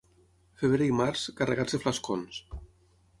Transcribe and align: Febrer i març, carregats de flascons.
Febrer 0.61 0.87
i 0.93 0.95
març, 1.01 1.27
carregats 1.41 1.77
de 1.77 1.83
flascons. 1.85 2.41